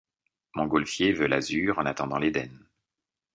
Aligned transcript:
Mongolfier 0.55 1.13
veut 1.13 1.27
l’azur 1.27 1.77
en 1.77 1.85
attendant 1.85 2.17
l’Éden; 2.17 2.49